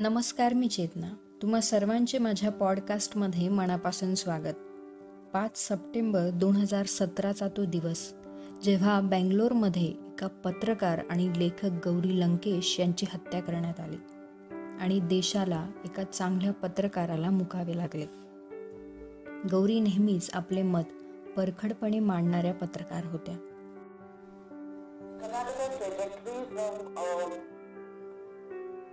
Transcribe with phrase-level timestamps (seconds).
[0.00, 1.06] नमस्कार मी चेतना.
[1.42, 4.54] तुम्हा सर्वांचे माझ्या पॉडकास्टमध्ये मनापासून स्वागत.
[5.32, 8.14] पाच सप्टेंबर दोन हजार सतराचा तो दिवस
[8.62, 13.96] जेव्हा बँगलोरमध्ये एका पत्रकार आणि लेखक गौरी लंकेश यांची हत्या करण्यात आली
[14.80, 18.06] आणि देशाला एका चांगल्या पत्रकाराला मुकावे लागले.
[19.50, 20.84] गौरी नेहमीच आपले मत
[21.36, 23.36] परखडपणे मांडणाऱ्या पत्रकार होत्या.
[25.88, 27.08] Trajectory from a,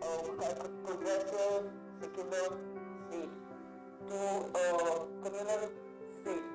[0.00, 1.64] a progressive
[2.00, 2.48] secular
[3.04, 3.34] state
[4.08, 4.66] to a
[5.22, 5.64] communal
[6.16, 6.46] state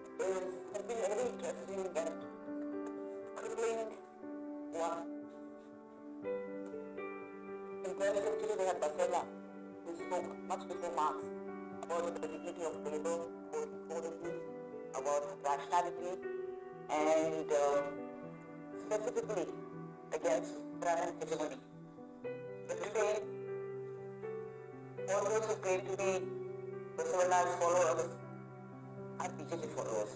[0.00, 2.12] is been very interesting and
[3.36, 3.80] crippling
[4.72, 5.04] one.
[7.84, 9.22] In 12th century we had Basela
[9.84, 11.18] who spoke much before Marx
[11.82, 13.18] about the dignity of labor,
[14.96, 16.12] about rationality
[16.88, 18.09] and uh,
[18.90, 19.46] specifically
[20.12, 21.56] against Brahmin hegemony.
[22.66, 23.20] But today,
[25.14, 26.10] all those who claim to be
[26.98, 28.08] Basavanna's followers
[29.20, 30.12] are BJP followers.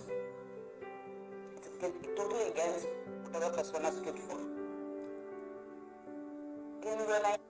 [1.56, 2.88] It's, it's totally against
[3.30, 4.40] whatever Basavanna stood for.
[6.82, 7.43] In the night,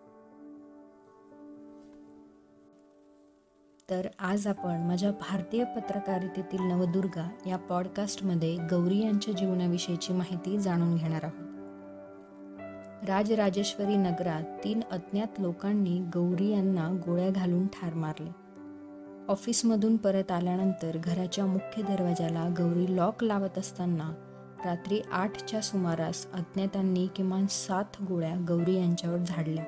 [3.91, 11.25] तर आज आपण माझ्या भारतीय पत्रकारितेतील नवदुर्गा या पॉडकास्टमध्ये गौरी यांच्या जीवनाविषयीची माहिती जाणून घेणार
[11.25, 11.51] आहोत.
[13.09, 18.31] राजराजेश्वरी नगरात तीन अज्ञात लोकांनी गौरी यांना गोळ्या घालून ठार मारले.
[19.29, 24.11] ऑफिसमधून परत आल्यानंतर घराच्या मुख्य दरवाजाला गौरी लॉक लावत असताना
[24.65, 29.65] रात्री आठच्या सुमारास अज्ञातांनी किमान सात गोळ्या गौरी यांच्यावर झाडल्या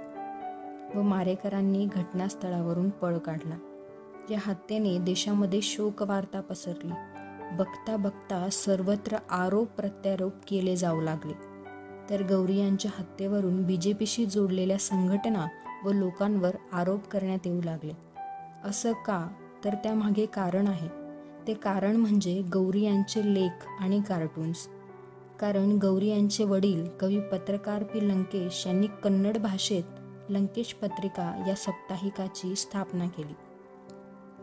[0.95, 3.66] व मारेकरांनी घटनास्थळावरून पळ काढला.
[4.31, 6.93] या हत्येने देशामध्ये शोकवार्ता पसरली.
[7.57, 11.33] बघता बघता सर्वत्र आरोप प्रत्यारोप केले जाऊ लागले.
[12.11, 15.47] तर गौरी यांच्या हत्येवरून बी जे पीशी जोडलेल्या संघटना
[15.85, 17.93] व लोकांवर आरोप करण्यात येऊ लागले.
[18.65, 19.29] असं का?
[19.65, 20.89] तर त्यामागे कारण आहे.
[21.47, 24.69] ते कारण म्हणजे गौरी यांचे लेख आणि कार्टून्स.
[25.41, 28.09] कारण गौरी यांचे वडील कवी पत्रकार पी.
[28.09, 29.85] लंकेश यांनी कन्नड भाषेत
[30.29, 33.35] लंकेश पत्रिका या साप्ताहिकाची स्थापना केली.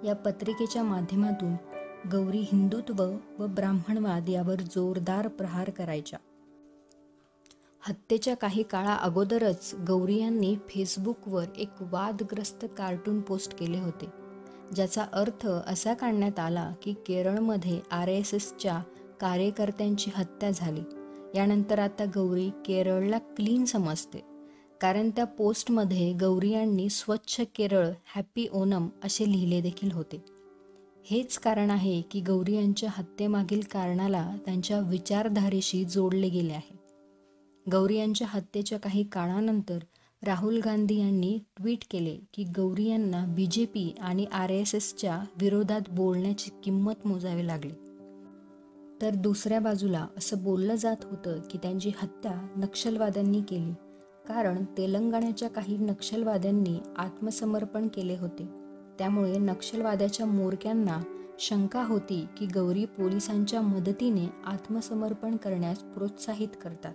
[0.03, 1.53] या पत्रिकेच्या माध्यमातून
[2.11, 3.03] गौरी हिंदुत्व
[3.39, 6.19] व ब्राह्मणवाद यावर जोरदार प्रहार करायच्या.
[7.79, 14.05] हत्येच्या काही काळा अगोदरच गौरी यांनी फेसबुकवर एक वादग्रस्त कार्टून पोस्ट केले होते
[14.75, 18.81] ज्याचा अर्थ असा काढण्यात आला की केरळमध्ये आर एस एसच्या
[19.21, 20.81] कार्यकर्त्यांची हत्या झाली.
[21.35, 24.32] यानंतर आता गौरी केरळला क्लीन समजते.
[24.83, 30.23] कारण त्या पोस्टमध्ये गौरी यांनी स्वच्छ केरळ हॅपी ओनम असे लिहिले देखील होते.
[31.05, 36.77] हेच कारण आहे की गौरी यांच्या हत्येमागील कारणाला त्यांच्या विचारधारेशी जोडले गेले आहे.
[37.71, 39.77] गौरी यांच्या हत्येच्या काही काळानंतर
[40.23, 45.23] राहुल गांधी यांनी ट्विट केले की गौरी यांना बी जे पी आणि आर एस एसच्या
[45.41, 47.73] विरोधात बोलण्याची किंमत मोजावी लागली.
[49.01, 53.71] तर दुसऱ्या बाजूला असं बोललं जात होतं की त्यांची हत्या नक्षलवाद्यांनी केली.
[54.27, 58.43] कारण तेलंगणाच्या काही नक्षलवाद्यांनी आत्मसमर्पण केले होते.
[58.99, 61.01] त्यामुळे नक्षलवाद्याच्या मोरक्यांना
[61.39, 66.93] शंका होती की गौरी पोलिसांच्या मदतीने आत्मसमर्पण करण्यास प्रोत्साहित करतात.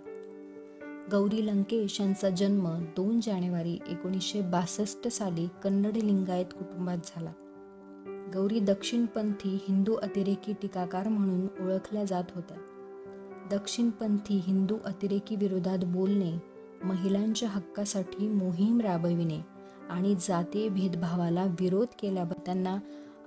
[1.11, 2.67] गौरी लंकेश यांचा जन्म
[2.97, 7.31] दोन जानेवारी एकोणीसशे बासष्ट साली कन्नड लिंगायत कुटुंबात झाला.
[8.33, 12.57] गौरी दक्षिणपंथी हिंदू अतिरेकी टीकाकार म्हणून ओळखल्या जात होत्या.
[13.51, 19.41] दक्षिणपंथी हिंदू अतिरेकी विरोधात बोलणे महिलांच्या हक्कासाठी मोहीम राबविणे
[19.89, 22.77] आणि जातीय भेदभावाला विरोध केल्याबद्दल त्यांना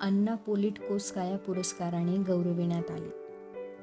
[0.00, 3.08] अण्णा पोलिटकोस्काया पुरस्काराने गौरविण्यात आले.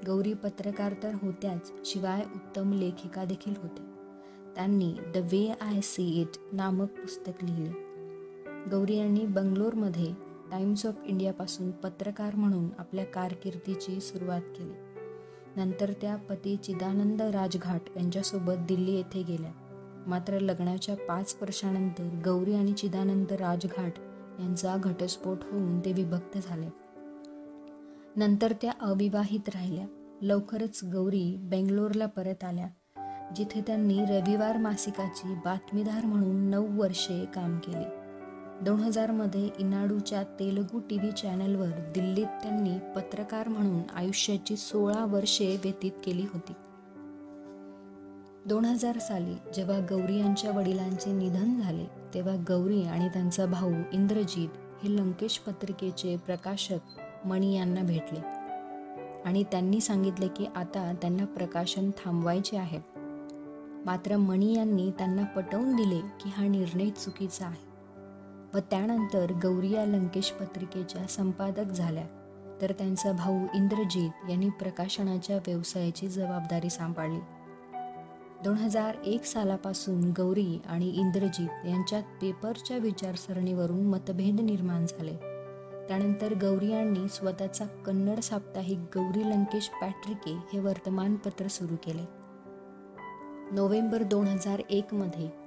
[0.06, 3.85] गौरी पत्रकार तर होत्याच शिवाय उत्तम लेखिका देखील होत्या.
[4.56, 7.72] त्यांनी the way I see it नामक पुस्तक लिहिले.
[8.72, 10.13] गौरी यांनी बंगलोरमध्ये
[10.51, 14.88] टाइम्स ऑफ इंडियापासून पत्रकार म्हणून आपल्या कारकिर्दीची सुरुवात केली.
[15.55, 19.51] नंतर त्या पती चिदानंद राजघाट यांच्यासोबत दिल्ली येथे गेल्या.
[20.07, 23.94] मात्र लग्नाच्या पाच वर्षानंतर गौरी आणि चिदानंद राजघाट
[24.39, 26.68] यांचा घटस्फोट होऊन ते विभक्त झाले.
[28.15, 29.85] नंतर त्या अविवाहित राहिल्या.
[30.21, 32.68] लवकरच गौरी बेंगलोरला परत आल्या
[33.35, 37.99] जिथे त्यांनी रविवार मासिकाची बातमीदार म्हणून नऊ वर्षे काम केले.
[38.61, 45.91] दोन हजारमध्ये इनाडूच्या तेलुगू टी व्ही चॅनलवर दिल्लीत त्यांनी पत्रकार म्हणून आयुष्याची सोळा वर्षे व्यतीत
[46.06, 46.53] केली होती.
[48.45, 54.50] दोन हजार साली जेव्हा गौरी यांच्या वडिलांचे निधन झाले तेव्हा गौरी आणि त्यांचा भाऊ इंद्रजीत
[54.83, 58.19] हे लंकेश पत्रिकेचे प्रकाशक मणी यांना भेटले.
[59.25, 62.79] आणि त्यांनी सांगितले की आता त्यांना प्रकाशन थांबवायचे आहे.
[63.85, 67.69] मात्र मणी यांनी त्यांना पटवून दिले की हा निर्णय चुकीचा आहे.
[68.54, 72.07] व त्यानंतर गौरिया लंकेश पत्रिकेच्या संपादक झाल्या.
[72.62, 77.19] तर त्यांचा भाऊ इंद्रजीत यांनी प्रकाशनाच्या व्यवसायाची जबाबदारी सांभाळली.
[78.44, 85.16] दोन हजार एक सालापासून गौरी आणि इंद्रजीत यांच्यात पेपरच्या विचारसरणीवरून मतभेद निर्माण झाले.
[85.88, 92.06] त्यानंतर गौरी यांनी स्वतःचा कन्नड साप्ताहिक गौरी लंकेश पॅट्रिके हे वर्तमानपत्र सुरू केले.
[93.51, 95.38] नोव्हेंबर दोन हजार एकमध्ये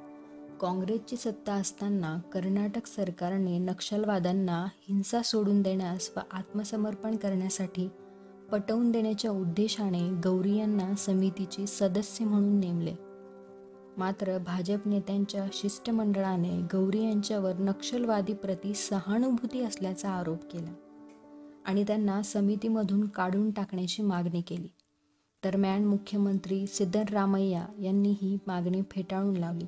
[0.63, 7.89] काँग्रेसची सत्ता असताना कर्नाटक सरकारने नक्षलवाद्यांना हिंसा सोडून देण्यास व आत्मसमर्पण करण्यासाठी
[8.53, 12.95] पटवून देण्याच्या उद्देशाने गौरी यांना समितीची सदस्य म्हणून नेमले.
[13.97, 20.73] मात्र भाजप नेत्यांच्या शिष्टमंडळाने गौरी यांच्यावर नक्षलवादीप्रती सहानुभूती असल्याचा आरोप केला
[21.67, 24.69] आणि त्यांना समितीमधून काढून टाकण्याची मागणी केली.
[25.45, 29.67] दरम्यान मुख्यमंत्री सिद्धरामय्या यांनी ही मागणी फेटाळून लावली.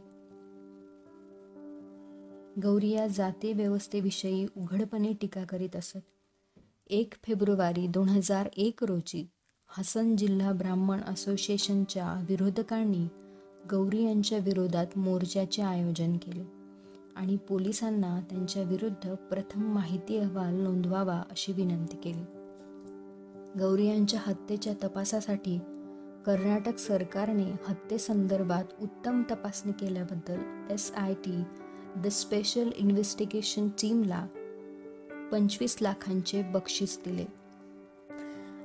[2.62, 5.99] गौरी या जाती व्यवस्थेविषयी उघडपणे टीका करीत असत.
[6.87, 9.27] एक फेब्रुवारी दोन हजार एक रोजी
[9.69, 13.06] हसन जिल्हा ब्राह्मण असोसिएशनच्या विरोधकांनी
[13.71, 16.45] गौरी यांच्या विरोधात मोर्चाचे आयोजन केले
[17.17, 22.23] आणि पोलिसांना त्यांच्या विरुद्ध प्रथम माहिती अहवाल नोंदवावा अशी विनंती केली.
[23.59, 25.59] गौरी यांच्या हत्येच्या तपासासाठी
[26.27, 31.43] कर्नाटक सरकारने हत्येसंदर्भात उत्तम तपासणी केल्याबद्दल S I T
[31.96, 34.26] the special investigation टीमला
[35.32, 37.25] पंचवीस लाखांचे बक्षीस दिले.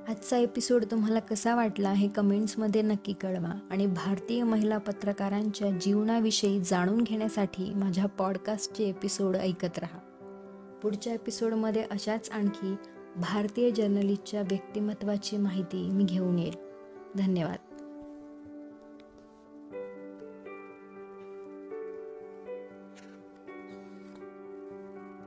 [0.08, 7.02] आजचा एपिसोड तुम्हाला कसा वाटला हे कमेंट्समध्ये नक्की कळवा आणि भारतीय महिला पत्रकारांच्या जीवनाविषयी जाणून
[7.02, 9.98] घेण्यासाठी माझ्या पॉडकास्टचे एपिसोड ऐकत राहा.
[10.82, 12.74] पुढच्या एपिसोडमध्ये अशाच आणखी
[13.16, 16.54] भारतीय जर्नलिस्टच्या व्यक्तिमत्वाची माहिती मी घेऊन येईल.
[17.16, 17.69] धन्यवाद.